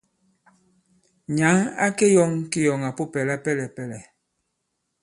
[1.35, 4.03] Nyǎŋ a keyɔ̂ŋ kiyɔ̀ŋàpupɛ̀ lapɛlɛ̀pɛ̀lɛ̀.